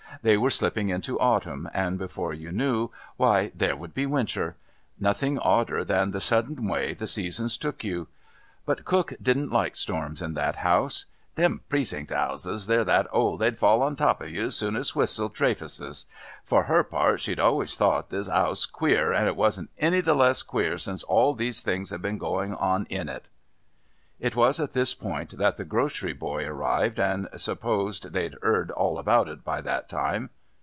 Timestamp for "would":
3.75-3.95